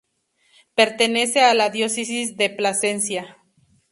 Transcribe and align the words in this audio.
Pertenece 0.73 1.41
a 1.41 1.53
la 1.53 1.69
Diócesis 1.69 2.35
de 2.35 2.49
Plasencia. 2.49 3.37